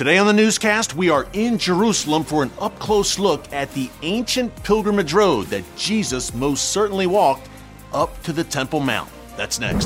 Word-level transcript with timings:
Today 0.00 0.16
on 0.16 0.26
the 0.26 0.32
newscast, 0.32 0.96
we 0.96 1.10
are 1.10 1.26
in 1.34 1.58
Jerusalem 1.58 2.24
for 2.24 2.42
an 2.42 2.50
up 2.58 2.78
close 2.78 3.18
look 3.18 3.52
at 3.52 3.70
the 3.74 3.90
ancient 4.00 4.62
pilgrimage 4.62 5.12
road 5.12 5.48
that 5.48 5.62
Jesus 5.76 6.32
most 6.32 6.70
certainly 6.70 7.06
walked 7.06 7.50
up 7.92 8.22
to 8.22 8.32
the 8.32 8.42
Temple 8.42 8.80
Mount. 8.80 9.10
That's 9.36 9.60
next. 9.60 9.84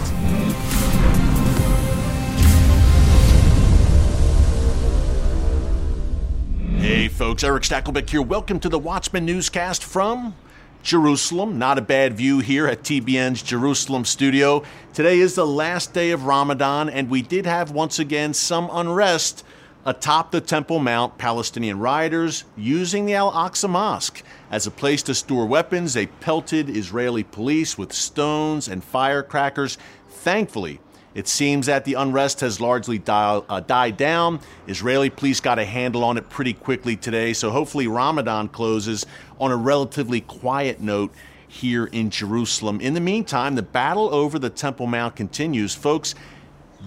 Hey 6.79 7.09
folks, 7.09 7.43
Erick 7.43 7.65
Stakelbeck 7.65 8.09
here. 8.09 8.23
Welcome 8.23 8.61
to 8.61 8.69
the 8.69 8.79
Watchman 8.79 9.27
newscast 9.27 9.83
from 9.83 10.37
Jerusalem. 10.85 11.59
Not 11.59 11.77
a 11.77 11.83
bad 11.83 12.17
view 12.17 12.39
here 12.39 12.69
at 12.69 12.85
TBN's 12.85 13.43
Jerusalem 13.43 14.05
studio. 14.05 14.63
Today 14.93 15.19
is 15.19 15.35
the 15.35 15.45
last 15.45 15.93
day 15.93 16.13
of 16.13 16.27
Ramadan, 16.27 16.89
and 16.89 17.11
we 17.11 17.21
did 17.21 17.47
have 17.47 17.73
once 17.73 17.99
again 17.99 18.33
some 18.33 18.71
unrest 18.71 19.43
atop 19.85 20.31
the 20.31 20.41
Temple 20.41 20.79
Mount. 20.79 21.19
Palestinian 21.19 21.79
rioters 21.79 22.45
using 22.57 23.07
the 23.07 23.15
Al 23.15 23.33
Aqsa 23.33 23.69
Mosque 23.69 24.23
as 24.51 24.67
a 24.67 24.71
place 24.71 25.03
to 25.05 25.15
store 25.15 25.47
weapons. 25.47 25.95
They 25.95 26.07
pelted 26.07 26.69
Israeli 26.69 27.23
police 27.23 27.77
with 27.77 27.93
stones 27.93 28.69
and 28.69 28.83
firecrackers. 28.83 29.79
Thankfully, 30.09 30.81
it 31.15 31.29
seems 31.29 31.67
that 31.67 31.85
the 31.85 31.95
unrest 31.95 32.41
has 32.41 32.61
largely 32.61 32.99
die, 32.99 33.41
uh, 33.49 33.61
died 33.61 33.97
down. 33.97 34.41
Israeli 34.67 35.11
police 35.11 35.41
got 35.41 35.59
a 35.59 35.65
handle 35.65 36.03
on 36.03 36.17
it 36.17 36.29
pretty 36.29 36.53
quickly 36.53 36.97
today, 36.97 37.33
so 37.33 37.51
hopefully 37.51 37.87
Ramadan 37.87 38.49
closes 38.49 39.07
on 39.39 39.53
a 39.53 39.57
relatively 39.57 40.21
quiet 40.21 40.81
note 40.81 41.13
here 41.47 41.87
in 41.87 42.11
Jerusalem. 42.11 42.81
In 42.81 42.95
the 42.95 43.01
meantime, 43.01 43.55
the 43.55 43.63
battle 43.63 44.13
over 44.13 44.41
the 44.41 44.51
Temple 44.51 44.89
Mount 44.89 45.15
continues. 45.15 45.73
Folks, 45.73 46.17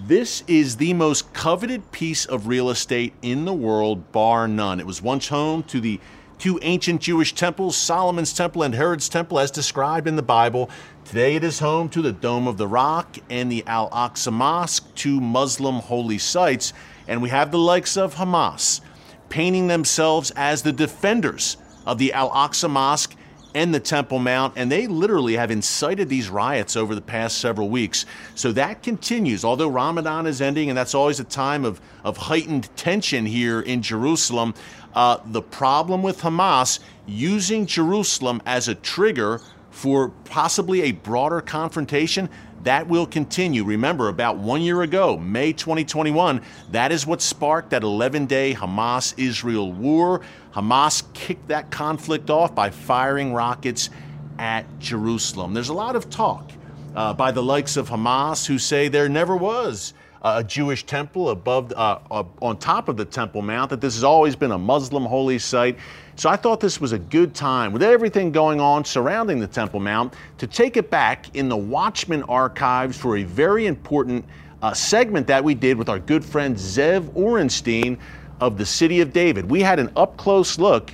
this 0.06 0.44
is 0.46 0.76
the 0.76 0.94
most 0.94 1.32
coveted 1.32 1.90
piece 1.92 2.24
of 2.26 2.46
real 2.46 2.70
estate 2.70 3.12
in 3.22 3.44
the 3.44 3.52
world, 3.52 4.12
bar 4.12 4.46
none. 4.46 4.80
It 4.80 4.86
was 4.86 5.02
once 5.02 5.28
home 5.28 5.62
to 5.64 5.80
the 5.80 6.00
two 6.38 6.58
ancient 6.62 7.00
Jewish 7.00 7.34
temples, 7.34 7.76
Solomon's 7.76 8.32
Temple 8.32 8.62
and 8.62 8.74
Herod's 8.74 9.08
Temple, 9.08 9.38
as 9.38 9.50
described 9.50 10.06
in 10.06 10.16
the 10.16 10.22
Bible. 10.22 10.70
Today 11.04 11.34
it 11.34 11.44
is 11.44 11.58
home 11.58 11.88
to 11.90 12.02
the 12.02 12.12
Dome 12.12 12.46
of 12.46 12.58
the 12.58 12.66
Rock 12.66 13.16
and 13.28 13.50
the 13.50 13.64
Al 13.66 13.90
Aqsa 13.90 14.32
Mosque, 14.32 14.86
two 14.94 15.20
Muslim 15.20 15.76
holy 15.76 16.18
sites. 16.18 16.72
And 17.08 17.20
we 17.20 17.30
have 17.30 17.50
the 17.50 17.58
likes 17.58 17.96
of 17.96 18.14
Hamas 18.14 18.80
painting 19.28 19.66
themselves 19.66 20.30
as 20.36 20.62
the 20.62 20.72
defenders 20.72 21.56
of 21.86 21.98
the 21.98 22.12
Al 22.12 22.30
Aqsa 22.30 22.70
Mosque 22.70 23.16
and 23.58 23.74
the 23.74 23.80
Temple 23.80 24.20
Mount, 24.20 24.54
and 24.54 24.70
they 24.70 24.86
literally 24.86 25.34
have 25.34 25.50
incited 25.50 26.08
these 26.08 26.28
riots 26.28 26.76
over 26.76 26.94
the 26.94 27.00
past 27.00 27.38
several 27.38 27.68
weeks. 27.68 28.06
So 28.36 28.52
that 28.52 28.84
continues, 28.84 29.44
although 29.44 29.66
Ramadan 29.66 30.28
is 30.28 30.40
ending, 30.40 30.68
and 30.68 30.78
that's 30.78 30.94
always 30.94 31.18
a 31.18 31.24
time 31.24 31.64
of, 31.64 31.80
of 32.04 32.16
heightened 32.16 32.68
tension 32.76 33.26
here 33.26 33.60
in 33.60 33.82
Jerusalem. 33.82 34.54
Uh, 34.94 35.18
the 35.26 35.42
problem 35.42 36.04
with 36.04 36.20
Hamas 36.20 36.78
using 37.04 37.66
Jerusalem 37.66 38.40
as 38.46 38.68
a 38.68 38.76
trigger 38.76 39.40
for 39.72 40.10
possibly 40.24 40.82
a 40.82 40.92
broader 40.92 41.40
confrontation, 41.40 42.30
that 42.64 42.88
will 42.88 43.06
continue. 43.06 43.64
Remember, 43.64 44.08
about 44.08 44.38
one 44.38 44.62
year 44.62 44.82
ago, 44.82 45.16
May 45.16 45.52
2021, 45.52 46.42
that 46.72 46.92
is 46.92 47.06
what 47.06 47.22
sparked 47.22 47.70
that 47.70 47.82
11 47.82 48.26
day 48.26 48.54
Hamas 48.54 49.14
Israel 49.16 49.72
war. 49.72 50.20
Hamas 50.54 51.02
kicked 51.14 51.48
that 51.48 51.70
conflict 51.70 52.30
off 52.30 52.54
by 52.54 52.70
firing 52.70 53.32
rockets 53.32 53.90
at 54.38 54.66
Jerusalem. 54.78 55.54
There's 55.54 55.68
a 55.68 55.74
lot 55.74 55.96
of 55.96 56.10
talk 56.10 56.50
uh, 56.94 57.14
by 57.14 57.30
the 57.30 57.42
likes 57.42 57.76
of 57.76 57.88
Hamas 57.88 58.46
who 58.46 58.58
say 58.58 58.88
there 58.88 59.08
never 59.08 59.36
was 59.36 59.94
a 60.22 60.42
Jewish 60.42 60.84
temple 60.84 61.30
above, 61.30 61.72
uh, 61.72 61.98
uh, 62.10 62.24
on 62.42 62.56
top 62.58 62.88
of 62.88 62.96
the 62.96 63.04
Temple 63.04 63.42
Mount, 63.42 63.70
that 63.70 63.80
this 63.80 63.94
has 63.94 64.04
always 64.04 64.34
been 64.34 64.52
a 64.52 64.58
Muslim 64.58 65.04
holy 65.04 65.38
site. 65.38 65.78
So 66.16 66.28
I 66.28 66.36
thought 66.36 66.58
this 66.60 66.80
was 66.80 66.92
a 66.92 66.98
good 66.98 67.34
time, 67.34 67.72
with 67.72 67.82
everything 67.82 68.32
going 68.32 68.60
on 68.60 68.84
surrounding 68.84 69.38
the 69.38 69.46
Temple 69.46 69.80
Mount, 69.80 70.14
to 70.38 70.46
take 70.46 70.76
it 70.76 70.90
back 70.90 71.34
in 71.36 71.48
the 71.48 71.56
Watchman 71.56 72.24
archives 72.24 72.98
for 72.98 73.18
a 73.18 73.22
very 73.22 73.66
important 73.66 74.24
uh, 74.62 74.74
segment 74.74 75.26
that 75.28 75.42
we 75.42 75.54
did 75.54 75.78
with 75.78 75.88
our 75.88 76.00
good 76.00 76.24
friend 76.24 76.56
Ze'ev 76.56 77.02
Orenstein 77.14 77.98
of 78.40 78.58
the 78.58 78.66
City 78.66 79.00
of 79.00 79.12
David. 79.12 79.48
We 79.48 79.62
had 79.62 79.78
an 79.78 79.90
up 79.96 80.16
close 80.16 80.58
look 80.58 80.92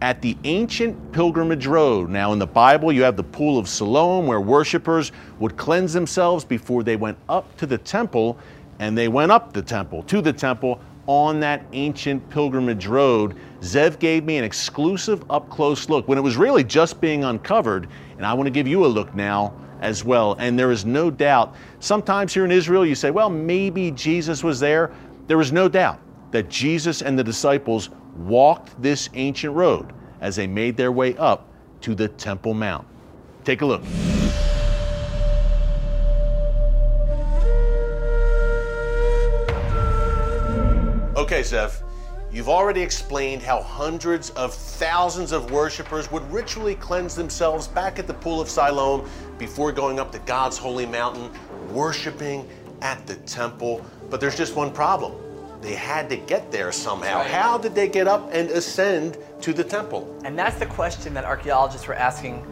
at 0.00 0.20
the 0.20 0.36
ancient 0.44 1.12
pilgrimage 1.12 1.66
road. 1.66 2.10
Now, 2.10 2.32
in 2.32 2.38
the 2.38 2.46
Bible, 2.46 2.92
you 2.92 3.02
have 3.04 3.16
the 3.16 3.22
Pool 3.22 3.58
of 3.58 3.68
Siloam 3.68 4.26
where 4.26 4.40
worshipers 4.40 5.12
would 5.38 5.56
cleanse 5.56 5.92
themselves 5.92 6.44
before 6.44 6.82
they 6.82 6.96
went 6.96 7.16
up 7.28 7.56
to 7.56 7.66
the 7.66 7.78
temple 7.78 8.36
and 8.78 8.96
they 8.96 9.08
went 9.08 9.32
up 9.32 9.52
the 9.52 9.62
temple, 9.62 10.02
to 10.04 10.20
the 10.20 10.32
temple 10.32 10.80
on 11.06 11.40
that 11.40 11.64
ancient 11.72 12.28
pilgrimage 12.30 12.86
road. 12.86 13.36
Ze'ev 13.60 13.98
gave 13.98 14.24
me 14.24 14.36
an 14.38 14.44
exclusive 14.44 15.22
up 15.30 15.48
close 15.50 15.88
look 15.88 16.08
when 16.08 16.18
it 16.18 16.22
was 16.22 16.36
really 16.36 16.64
just 16.64 17.00
being 17.00 17.24
uncovered, 17.24 17.88
and 18.16 18.26
I 18.26 18.32
want 18.32 18.46
to 18.46 18.50
give 18.50 18.66
you 18.66 18.84
a 18.84 18.88
look 18.88 19.14
now 19.14 19.52
as 19.80 20.04
well. 20.04 20.34
And 20.38 20.58
there 20.58 20.70
is 20.70 20.84
no 20.84 21.10
doubt, 21.10 21.54
sometimes 21.80 22.32
here 22.32 22.44
in 22.44 22.50
Israel, 22.50 22.86
you 22.86 22.94
say, 22.94 23.10
well, 23.10 23.28
maybe 23.28 23.90
Jesus 23.90 24.42
was 24.42 24.60
there. 24.60 24.92
There 25.26 25.40
is 25.40 25.52
no 25.52 25.68
doubt 25.68 26.00
that 26.30 26.48
Jesus 26.48 27.02
and 27.02 27.18
the 27.18 27.24
disciples 27.24 27.90
walked 28.16 28.80
this 28.80 29.08
ancient 29.14 29.54
road 29.54 29.92
as 30.20 30.36
they 30.36 30.46
made 30.46 30.76
their 30.76 30.92
way 30.92 31.16
up 31.16 31.48
to 31.82 31.94
the 31.94 32.08
Temple 32.08 32.54
Mount. 32.54 32.86
Take 33.44 33.60
a 33.60 33.66
look. 33.66 33.82
Okay, 41.24 41.40
Ze'ev, 41.40 41.80
you've 42.30 42.50
already 42.50 42.82
explained 42.82 43.40
how 43.40 43.62
hundreds 43.62 44.28
of 44.32 44.52
thousands 44.52 45.32
of 45.32 45.50
worshippers 45.50 46.12
would 46.12 46.22
ritually 46.30 46.74
cleanse 46.74 47.14
themselves 47.14 47.66
back 47.66 47.98
at 47.98 48.06
the 48.06 48.12
Pool 48.12 48.42
of 48.42 48.50
Siloam 48.50 49.08
before 49.38 49.72
going 49.72 49.98
up 49.98 50.12
to 50.12 50.18
God's 50.18 50.58
holy 50.58 50.84
mountain, 50.84 51.30
worshiping 51.70 52.46
at 52.82 53.06
the 53.06 53.14
temple. 53.14 53.82
But 54.10 54.20
there's 54.20 54.36
just 54.36 54.54
one 54.54 54.70
problem. 54.70 55.14
They 55.62 55.72
had 55.72 56.10
to 56.10 56.16
get 56.16 56.52
there 56.52 56.70
somehow. 56.72 57.20
Right. 57.20 57.30
How 57.30 57.56
did 57.56 57.74
they 57.74 57.88
get 57.88 58.06
up 58.06 58.28
and 58.30 58.50
ascend 58.50 59.16
to 59.40 59.54
the 59.54 59.64
temple? 59.64 60.20
And 60.26 60.38
that's 60.38 60.58
the 60.58 60.66
question 60.66 61.14
that 61.14 61.24
archaeologists 61.24 61.88
were 61.88 61.94
asking 61.94 62.44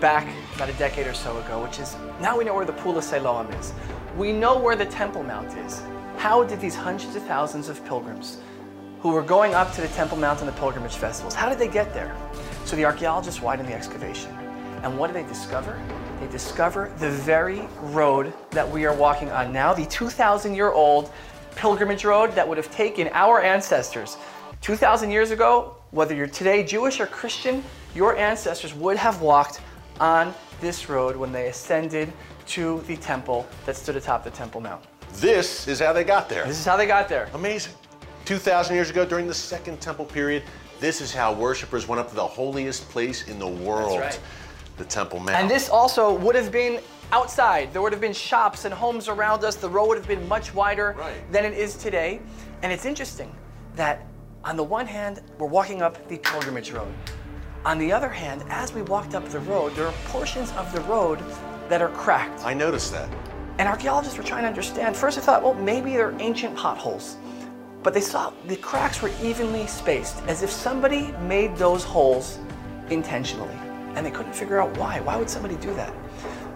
back 0.00 0.28
about 0.54 0.68
a 0.68 0.74
decade 0.74 1.06
or 1.06 1.14
so 1.14 1.38
ago, 1.38 1.62
which 1.62 1.78
is 1.78 1.96
now 2.20 2.36
we 2.36 2.44
know 2.44 2.54
where 2.54 2.66
the 2.66 2.74
Pool 2.74 2.98
of 2.98 3.04
Siloam 3.04 3.50
is. 3.52 3.72
We 4.18 4.34
know 4.34 4.58
where 4.58 4.76
the 4.76 4.84
Temple 4.84 5.22
Mount 5.22 5.56
is. 5.56 5.80
How 6.18 6.42
did 6.42 6.60
these 6.60 6.74
hundreds 6.74 7.14
of 7.14 7.22
thousands 7.22 7.68
of 7.68 7.84
pilgrims 7.84 8.38
who 9.00 9.10
were 9.10 9.22
going 9.22 9.54
up 9.54 9.72
to 9.74 9.80
the 9.80 9.86
Temple 9.86 10.18
Mount 10.18 10.40
and 10.40 10.48
the 10.48 10.52
pilgrimage 10.52 10.96
festivals, 10.96 11.32
how 11.32 11.48
did 11.48 11.60
they 11.60 11.68
get 11.68 11.94
there? 11.94 12.14
So 12.64 12.74
the 12.74 12.84
archaeologists 12.84 13.40
widened 13.40 13.68
the 13.68 13.72
excavation. 13.72 14.32
And 14.82 14.98
what 14.98 15.06
did 15.06 15.24
they 15.24 15.28
discover? 15.28 15.80
They 16.20 16.26
discover 16.26 16.92
the 16.98 17.08
very 17.08 17.68
road 17.80 18.32
that 18.50 18.68
we 18.68 18.84
are 18.84 18.94
walking 18.96 19.30
on 19.30 19.52
now, 19.52 19.72
the 19.72 19.86
2,000 19.86 20.56
year 20.56 20.72
old 20.72 21.12
pilgrimage 21.54 22.04
road 22.04 22.32
that 22.32 22.46
would 22.46 22.56
have 22.56 22.70
taken 22.72 23.08
our 23.12 23.40
ancestors 23.40 24.16
2,000 24.60 25.12
years 25.12 25.30
ago, 25.30 25.76
whether 25.92 26.16
you're 26.16 26.26
today 26.26 26.64
Jewish 26.64 26.98
or 26.98 27.06
Christian, 27.06 27.62
your 27.94 28.16
ancestors 28.16 28.74
would 28.74 28.96
have 28.96 29.22
walked 29.22 29.60
on 30.00 30.34
this 30.60 30.88
road 30.88 31.14
when 31.14 31.30
they 31.30 31.46
ascended 31.46 32.12
to 32.46 32.82
the 32.88 32.96
temple 32.96 33.46
that 33.66 33.76
stood 33.76 33.94
atop 33.94 34.24
the 34.24 34.30
Temple 34.30 34.60
Mount. 34.60 34.84
This 35.14 35.66
is 35.68 35.80
how 35.80 35.92
they 35.92 36.04
got 36.04 36.28
there. 36.28 36.44
This 36.46 36.58
is 36.58 36.64
how 36.64 36.76
they 36.76 36.86
got 36.86 37.08
there. 37.08 37.28
Amazing. 37.34 37.72
2,000 38.24 38.74
years 38.74 38.90
ago, 38.90 39.04
during 39.04 39.26
the 39.26 39.34
Second 39.34 39.80
Temple 39.80 40.04
period, 40.04 40.42
this 40.80 41.00
is 41.00 41.12
how 41.12 41.32
worshippers 41.32 41.88
went 41.88 42.00
up 42.00 42.08
to 42.10 42.14
the 42.14 42.26
holiest 42.26 42.88
place 42.90 43.26
in 43.26 43.38
the 43.38 43.48
world, 43.48 44.00
right. 44.00 44.20
the 44.76 44.84
Temple 44.84 45.18
Mount. 45.18 45.30
And 45.30 45.50
this 45.50 45.68
also 45.68 46.14
would 46.18 46.34
have 46.34 46.52
been 46.52 46.80
outside. 47.10 47.72
There 47.72 47.82
would 47.82 47.92
have 47.92 48.00
been 48.00 48.12
shops 48.12 48.64
and 48.64 48.72
homes 48.72 49.08
around 49.08 49.44
us. 49.44 49.56
The 49.56 49.68
road 49.68 49.88
would 49.88 49.98
have 49.98 50.06
been 50.06 50.28
much 50.28 50.54
wider 50.54 50.94
right. 50.98 51.32
than 51.32 51.44
it 51.44 51.54
is 51.54 51.76
today. 51.76 52.20
And 52.62 52.72
it's 52.72 52.84
interesting 52.84 53.34
that 53.76 54.06
on 54.44 54.56
the 54.56 54.64
one 54.64 54.86
hand, 54.86 55.22
we're 55.38 55.46
walking 55.46 55.82
up 55.82 56.06
the 56.08 56.18
pilgrimage 56.18 56.70
road. 56.70 56.92
On 57.64 57.78
the 57.78 57.90
other 57.90 58.08
hand, 58.08 58.44
as 58.48 58.72
we 58.72 58.82
walked 58.82 59.14
up 59.14 59.28
the 59.28 59.40
road, 59.40 59.74
there 59.74 59.86
are 59.86 59.94
portions 60.06 60.52
of 60.52 60.72
the 60.72 60.80
road 60.82 61.18
that 61.68 61.82
are 61.82 61.90
cracked. 61.90 62.44
I 62.44 62.54
noticed 62.54 62.92
that. 62.92 63.08
And 63.58 63.68
archaeologists 63.68 64.16
were 64.16 64.24
trying 64.24 64.42
to 64.42 64.48
understand. 64.48 64.96
First, 64.96 65.16
they 65.16 65.22
thought, 65.22 65.42
well, 65.42 65.54
maybe 65.54 65.92
they're 65.92 66.14
ancient 66.20 66.56
potholes. 66.56 67.16
But 67.82 67.92
they 67.92 68.00
saw 68.00 68.32
the 68.46 68.56
cracks 68.56 69.02
were 69.02 69.10
evenly 69.20 69.66
spaced, 69.66 70.22
as 70.28 70.42
if 70.42 70.50
somebody 70.50 71.12
made 71.22 71.56
those 71.56 71.82
holes 71.82 72.38
intentionally. 72.90 73.54
And 73.94 74.06
they 74.06 74.12
couldn't 74.12 74.34
figure 74.34 74.60
out 74.60 74.76
why. 74.78 75.00
Why 75.00 75.16
would 75.16 75.28
somebody 75.28 75.56
do 75.56 75.74
that? 75.74 75.92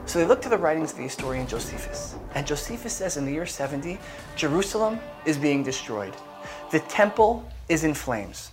So 0.06 0.18
they 0.20 0.24
looked 0.24 0.42
to 0.44 0.48
the 0.48 0.58
writings 0.58 0.92
of 0.92 0.98
the 0.98 1.04
historian 1.04 1.46
Josephus. 1.46 2.14
And 2.34 2.46
Josephus 2.46 2.92
says 2.92 3.16
in 3.16 3.24
the 3.24 3.32
year 3.32 3.46
70, 3.46 3.98
Jerusalem 4.36 5.00
is 5.26 5.38
being 5.38 5.62
destroyed. 5.62 6.14
The 6.70 6.80
temple 6.80 7.48
is 7.68 7.82
in 7.82 7.94
flames. 7.94 8.52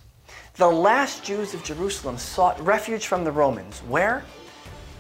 The 0.56 0.68
last 0.68 1.24
Jews 1.24 1.54
of 1.54 1.64
Jerusalem 1.64 2.18
sought 2.18 2.60
refuge 2.66 3.06
from 3.06 3.24
the 3.24 3.32
Romans. 3.32 3.80
Where? 3.88 4.24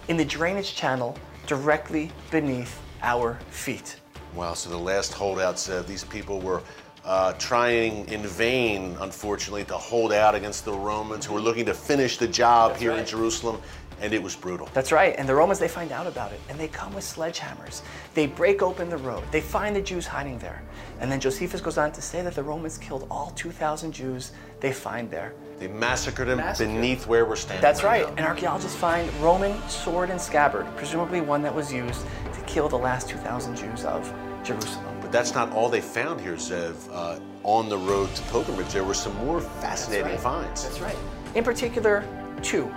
In 0.07 0.18
the 0.18 0.25
drainage 0.25 0.75
channel 0.75 1.18
directly 1.48 2.12
beneath 2.31 2.80
our 3.01 3.40
feet. 3.50 3.98
Wow, 4.36 4.54
so 4.54 4.69
the 4.69 4.78
last 4.78 5.13
holdouts, 5.13 5.69
uh, 5.69 5.84
these 5.88 6.04
people 6.04 6.40
were 6.40 6.62
uh, 7.06 7.34
trying 7.34 8.07
in 8.10 8.22
vain, 8.22 8.96
unfortunately, 9.01 9.63
to 9.66 9.78
hold 9.78 10.13
out 10.13 10.36
against 10.36 10.66
the 10.66 10.74
Romans 10.74 11.25
who 11.25 11.34
were 11.34 11.42
looking 11.42 11.66
to 11.66 11.74
finish 11.74 12.18
the 12.18 12.28
job 12.28 12.72
That's 12.72 12.81
here 12.81 12.92
right. 12.92 13.00
in 13.00 13.06
Jerusalem, 13.06 13.62
and 14.01 14.13
it 14.13 14.22
was 14.22 14.36
brutal. 14.36 14.69
That's 14.74 14.92
right. 14.92 15.16
And 15.18 15.28
the 15.28 15.36
Romans, 15.36 15.60
they 15.60 15.68
find 15.68 15.92
out 15.92 16.07
about 16.07 16.31
it. 16.31 16.40
And 16.50 16.60
they 16.60 16.68
come 16.68 16.94
with 16.94 17.04
sledgehammers. 17.04 17.81
They 18.13 18.28
break 18.28 18.62
open 18.62 18.90
the 18.90 18.98
road. 18.98 19.24
They 19.31 19.42
find 19.42 19.75
the 19.75 19.81
Jews 19.81 20.06
hiding 20.06 20.40
there. 20.40 20.62
And 21.00 21.12
then 21.12 21.19
Josephus 21.19 21.60
goes 21.60 21.78
on 21.78 21.92
to 21.94 22.02
say 22.02 22.22
that 22.22 22.36
the 22.36 22.44
Romans 22.44 22.78
killed 22.78 23.07
all 23.10 23.31
2,000 23.31 23.92
Jews 23.92 24.31
they 24.60 24.72
find 24.72 25.10
there. 25.10 25.34
They 25.57 25.68
massacred 25.68 26.30
them 26.30 26.38
Massacred. 26.38 26.75
beneath 26.75 27.07
where 27.07 27.25
we're 27.25 27.36
standing. 27.36 27.62
That's 27.62 27.84
right. 27.84 28.07
And 28.07 28.22
archaeologists 28.22 28.78
find 28.78 29.12
Roman 29.16 29.62
sword 29.68 30.10
and 30.10 30.19
scabbard, 30.19 30.66
presumably 30.78 31.19
one 31.19 31.42
that 31.42 31.54
was 31.54 31.72
used 31.72 32.06
kill 32.50 32.68
the 32.68 32.78
last 32.78 33.07
2,000 33.07 33.56
Jews 33.56 33.86
of 33.86 34.12
Jerusalem. 34.44 34.98
But 35.01 35.12
that's 35.12 35.34
not 35.34 35.51
all 35.51 35.69
they 35.69 35.81
found 35.81 36.19
here, 36.19 36.34
Ze'ev. 36.34 36.75
Uh, 36.92 37.19
on 37.44 37.69
the 37.69 37.78
road 37.78 38.13
to 38.16 38.22
pilgrimage, 38.24 38.68
there 38.74 38.84
were 38.84 38.94
some 38.94 39.16
more 39.25 39.40
fascinating 39.40 40.07
That's 40.07 40.24
right. 40.25 40.44
finds. 40.44 40.63
That's 40.63 40.80
right. 40.81 40.98
In 41.36 41.44
particular, 41.44 42.04
two. 42.42 42.69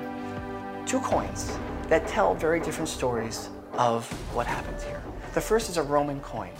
Two 0.86 1.00
coins 1.00 1.56
that 1.88 2.06
tell 2.06 2.34
very 2.34 2.60
different 2.60 2.88
stories 2.88 3.48
of 3.72 4.10
what 4.34 4.46
happened 4.46 4.80
here. 4.82 5.02
The 5.34 5.40
first 5.40 5.70
is 5.70 5.78
a 5.78 5.82
Roman 5.82 6.20
coin, 6.20 6.50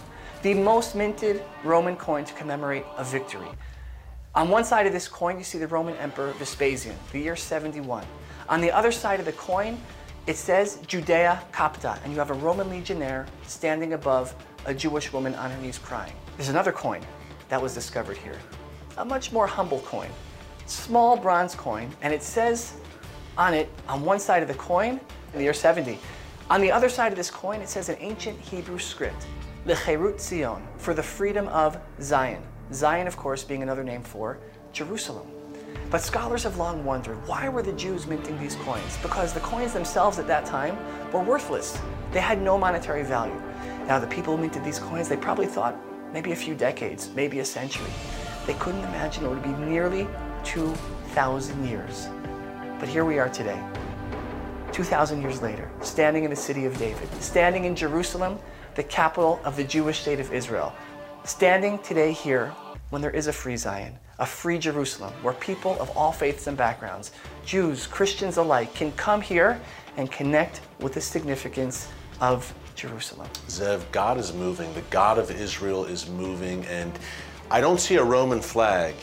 the 0.41 0.53
most 0.53 0.95
minted 0.95 1.43
Roman 1.63 1.95
coin 1.95 2.25
to 2.25 2.33
commemorate 2.33 2.83
a 2.97 3.03
victory. 3.03 3.47
On 4.35 4.49
one 4.49 4.63
side 4.63 4.87
of 4.87 4.93
this 4.93 5.07
coin, 5.07 5.37
you 5.37 5.43
see 5.43 5.59
the 5.59 5.67
Roman 5.67 5.95
Emperor 5.97 6.31
Vespasian, 6.33 6.95
the 7.11 7.19
year 7.19 7.35
71. 7.35 8.03
On 8.49 8.59
the 8.59 8.71
other 8.71 8.91
side 8.91 9.19
of 9.19 9.25
the 9.25 9.33
coin, 9.33 9.77
it 10.25 10.37
says 10.37 10.79
Judea 10.87 11.43
Capta, 11.51 12.01
and 12.03 12.13
you 12.13 12.19
have 12.19 12.31
a 12.31 12.35
Roman 12.35 12.69
legionnaire 12.69 13.25
standing 13.45 13.93
above 13.93 14.33
a 14.65 14.73
Jewish 14.73 15.11
woman 15.11 15.35
on 15.35 15.51
her 15.51 15.61
knees 15.61 15.77
crying. 15.77 16.13
There's 16.37 16.49
another 16.49 16.71
coin 16.71 17.01
that 17.49 17.61
was 17.61 17.73
discovered 17.73 18.15
here, 18.17 18.39
a 18.97 19.03
much 19.03 19.33
more 19.33 19.47
humble 19.47 19.79
coin, 19.79 20.09
small 20.65 21.17
bronze 21.17 21.55
coin, 21.55 21.89
and 22.01 22.13
it 22.13 22.23
says 22.23 22.73
on 23.37 23.53
it, 23.53 23.69
on 23.89 24.05
one 24.05 24.19
side 24.19 24.41
of 24.41 24.47
the 24.47 24.53
coin, 24.53 25.01
in 25.33 25.39
the 25.39 25.43
year 25.43 25.53
70. 25.53 25.99
On 26.49 26.61
the 26.61 26.71
other 26.71 26.87
side 26.87 27.11
of 27.11 27.17
this 27.17 27.29
coin, 27.29 27.59
it 27.61 27.67
says 27.67 27.89
an 27.89 27.97
ancient 27.99 28.39
Hebrew 28.39 28.79
script, 28.79 29.27
Lecherut 29.65 30.21
Zion, 30.21 30.61
for 30.77 30.93
the 30.93 31.03
freedom 31.03 31.49
of 31.49 31.77
Zion. 32.01 32.41
Zion, 32.71 33.07
of 33.07 33.17
course, 33.17 33.43
being 33.43 33.61
another 33.61 33.83
name 33.83 34.03
for 34.03 34.37
Jerusalem. 34.71 35.27
But 35.93 36.01
scholars 36.01 36.41
have 36.41 36.57
long 36.57 36.83
wondered 36.83 37.17
why 37.27 37.47
were 37.49 37.61
the 37.61 37.71
Jews 37.71 38.07
minting 38.07 38.39
these 38.39 38.55
coins? 38.55 38.97
Because 39.03 39.31
the 39.31 39.41
coins 39.41 39.73
themselves 39.73 40.17
at 40.17 40.25
that 40.25 40.43
time 40.43 40.75
were 41.11 41.21
worthless. 41.21 41.77
They 42.11 42.19
had 42.19 42.41
no 42.41 42.57
monetary 42.57 43.03
value. 43.03 43.39
Now, 43.87 43.99
the 43.99 44.07
people 44.07 44.35
who 44.35 44.41
minted 44.41 44.63
these 44.63 44.79
coins, 44.79 45.07
they 45.07 45.17
probably 45.17 45.45
thought 45.45 45.75
maybe 46.11 46.31
a 46.31 46.35
few 46.35 46.55
decades, 46.55 47.11
maybe 47.13 47.41
a 47.41 47.45
century. 47.45 47.91
They 48.47 48.55
couldn't 48.55 48.83
imagine 48.85 49.23
it 49.23 49.29
would 49.29 49.43
be 49.43 49.51
nearly 49.51 50.07
2,000 50.45 51.63
years. 51.67 52.07
But 52.79 52.89
here 52.89 53.05
we 53.05 53.19
are 53.19 53.29
today, 53.29 53.63
2,000 54.71 55.21
years 55.21 55.43
later, 55.43 55.69
standing 55.81 56.23
in 56.23 56.31
the 56.31 56.35
city 56.35 56.65
of 56.65 56.75
David, 56.79 57.07
standing 57.21 57.65
in 57.65 57.75
Jerusalem, 57.75 58.39
the 58.73 58.83
capital 58.83 59.39
of 59.43 59.55
the 59.57 59.63
Jewish 59.63 59.99
state 59.99 60.19
of 60.19 60.33
Israel, 60.33 60.73
standing 61.23 61.77
today 61.83 62.13
here 62.13 62.51
when 62.93 63.01
there 63.01 63.09
is 63.09 63.25
a 63.25 63.33
free 63.33 63.57
Zion, 63.57 63.97
a 64.19 64.25
free 64.25 64.59
Jerusalem, 64.59 65.11
where 65.23 65.33
people 65.33 65.75
of 65.81 65.89
all 65.97 66.11
faiths 66.11 66.45
and 66.45 66.55
backgrounds, 66.55 67.11
Jews, 67.43 67.87
Christians 67.87 68.37
alike, 68.37 68.75
can 68.75 68.91
come 68.91 69.19
here 69.19 69.59
and 69.97 70.11
connect 70.11 70.61
with 70.79 70.93
the 70.93 71.01
significance 71.01 71.87
of 72.21 72.53
Jerusalem. 72.75 73.27
Ze'ev, 73.47 73.81
God 73.91 74.19
is 74.19 74.31
moving. 74.31 74.71
The 74.75 74.83
God 74.91 75.17
of 75.17 75.31
Israel 75.31 75.85
is 75.85 76.07
moving, 76.07 76.67
and 76.67 76.91
I 77.49 77.61
don't 77.61 77.79
see 77.79 77.95
a 77.95 78.03
Roman 78.03 78.41
flag 78.41 78.93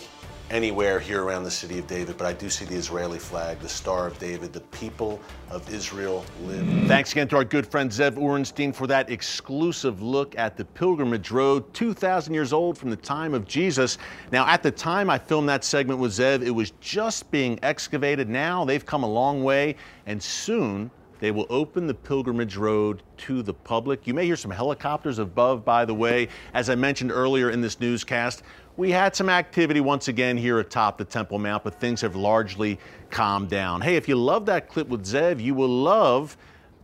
anywhere 0.50 0.98
here 0.98 1.22
around 1.22 1.44
the 1.44 1.50
city 1.50 1.78
of 1.78 1.86
David, 1.86 2.18
but 2.18 2.26
I 2.26 2.32
do 2.32 2.50
see 2.50 2.64
the 2.64 2.74
Israeli 2.74 3.18
flag, 3.18 3.60
the 3.60 3.68
Star 3.68 4.06
of 4.06 4.18
David. 4.18 4.52
The 4.52 4.60
people 4.60 5.20
of 5.48 5.72
Israel 5.72 6.24
live. 6.44 6.66
Thanks 6.88 7.12
again 7.12 7.28
to 7.28 7.36
our 7.36 7.44
good 7.44 7.66
friend 7.66 7.90
Ze'ev 7.90 8.16
Orenstein 8.16 8.74
for 8.74 8.86
that 8.88 9.10
exclusive 9.10 10.02
look 10.02 10.36
at 10.36 10.56
the 10.56 10.64
Pilgrimage 10.64 11.30
Road, 11.30 11.72
2,000 11.72 12.34
years 12.34 12.52
old 12.52 12.76
from 12.76 12.90
the 12.90 12.96
time 12.96 13.32
of 13.32 13.46
Jesus. 13.46 13.98
Now, 14.32 14.46
at 14.46 14.62
the 14.62 14.70
time 14.70 15.08
I 15.08 15.18
filmed 15.18 15.48
that 15.48 15.64
segment 15.64 16.00
with 16.00 16.12
Ze'ev, 16.12 16.42
it 16.42 16.50
was 16.50 16.72
just 16.80 17.30
being 17.30 17.58
excavated. 17.62 18.28
Now 18.28 18.64
they've 18.64 18.84
come 18.84 19.04
a 19.04 19.10
long 19.10 19.44
way, 19.44 19.76
and 20.06 20.20
soon 20.20 20.90
they 21.20 21.30
will 21.30 21.46
open 21.50 21.86
the 21.86 21.94
pilgrimage 21.94 22.56
road 22.56 23.02
to 23.18 23.42
the 23.42 23.52
public. 23.52 24.06
You 24.06 24.14
may 24.14 24.24
hear 24.24 24.36
some 24.36 24.50
helicopters 24.50 25.18
above, 25.18 25.64
by 25.66 25.84
the 25.84 25.94
way. 25.94 26.28
As 26.54 26.70
I 26.70 26.74
mentioned 26.74 27.12
earlier 27.12 27.50
in 27.50 27.60
this 27.60 27.78
newscast, 27.78 28.42
we 28.76 28.90
had 28.90 29.14
some 29.14 29.28
activity 29.28 29.80
once 29.80 30.08
again 30.08 30.36
here 30.36 30.60
atop 30.60 30.98
the 30.98 31.04
Temple 31.04 31.38
Mount, 31.38 31.64
but 31.64 31.80
things 31.80 32.00
have 32.00 32.16
largely 32.16 32.78
calmed 33.10 33.48
down. 33.48 33.80
Hey, 33.80 33.96
if 33.96 34.08
you 34.08 34.16
love 34.16 34.46
that 34.46 34.68
clip 34.68 34.88
with 34.88 35.04
Ze'ev, 35.04 35.40
you 35.40 35.54
will 35.54 35.68
love 35.68 36.36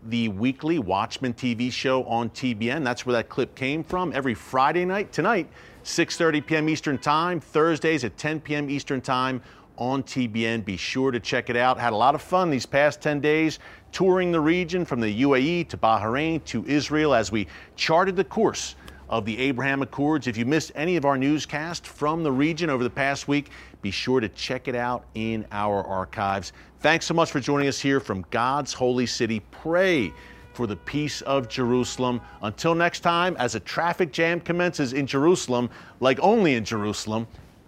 the 0.05 0.29
weekly 0.29 0.79
Watchman 0.79 1.35
TV 1.35 1.71
show 1.71 2.05
on 2.05 2.31
TBN. 2.31 2.85
That's 2.85 3.07
where 3.07 3.15
that 3.15 3.29
clip 3.29 3.55
came 3.55 3.83
from. 3.83 4.13
Every 4.13 4.35
Friday 4.35 4.85
night, 4.85 5.13
tonight, 5.13 5.49
6:30 5.85 6.47
p.m. 6.47 6.69
Eastern 6.69 6.99
Time, 6.99 7.41
Thursdays 7.41 8.05
at 8.05 8.17
10 8.17 8.41
p.m. 8.41 8.69
Eastern 8.69 9.01
Time 9.01 9.41
on 9.79 10.03
TBN. 10.03 10.65
Be 10.65 10.77
sure 10.77 11.11
to 11.11 11.21
check 11.21 11.51
it 11.51 11.57
out. 11.57 11.79
Had 11.79 11.93
a 11.93 11.97
lot 11.97 12.15
of 12.15 12.23
fun 12.23 12.51
these 12.51 12.67
past 12.67 13.01
10 13.01 13.21
days 13.21 13.59
touring 13.93 14.33
the 14.33 14.41
region 14.41 14.85
from 14.85 15.01
the 15.01 15.23
UAE 15.23 15.69
to 15.69 15.77
Bahrain 15.77 16.45
to 16.47 16.65
Israel 16.67 17.15
as 17.15 17.31
we 17.31 17.47
charted 17.77 18.17
the 18.17 18.25
course 18.25 18.75
of 19.09 19.25
the 19.25 19.39
Abraham 19.39 19.83
Accords. 19.83 20.27
If 20.27 20.37
you 20.37 20.45
missed 20.45 20.73
any 20.75 20.97
of 20.97 21.05
our 21.05 21.17
newscast 21.17 21.87
from 21.87 22.23
the 22.23 22.33
region 22.33 22.71
over 22.71 22.83
the 22.83 22.91
past 22.91 23.29
week, 23.29 23.51
be 23.83 23.91
sure 23.91 24.21
to 24.21 24.29
check 24.31 24.69
it 24.69 24.75
out 24.75 25.05
in 25.15 25.47
our 25.53 25.83
archives. 25.85 26.53
Thanks 26.81 27.07
so 27.07 27.15
much 27.15 27.31
for 27.31 27.41
joining 27.41 27.69
us 27.69 27.81
here 27.81 28.01
from 28.01 28.25
God's 28.31 28.73
holy 28.73 29.07
city. 29.07 29.41
Pray 29.51 30.13
for 30.55 30.67
the 30.67 30.77
peace 30.77 31.21
of 31.23 31.49
Jerusalem. 31.49 32.21
Until 32.43 32.75
next 32.75 33.01
time, 33.01 33.37
as 33.39 33.55
a 33.55 33.61
traffic 33.61 34.13
jam 34.13 34.41
commences 34.41 34.93
in 34.93 35.07
Jerusalem, 35.07 35.71
like 36.01 36.19
only 36.21 36.55
in 36.55 36.65
Jerusalem, 36.65 37.27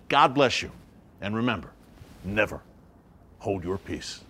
God 0.09 0.35
bless 0.35 0.63
you. 0.63 0.71
And 1.21 1.37
remember, 1.37 1.71
never 2.25 2.61
hold 3.39 3.63
your 3.63 3.79
peace. 3.79 4.21